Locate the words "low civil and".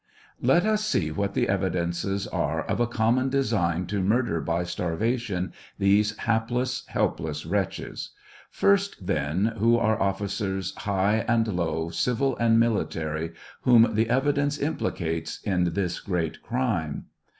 11.49-12.59